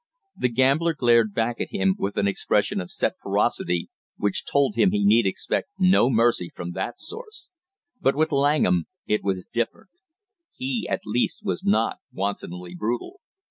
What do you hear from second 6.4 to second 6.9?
from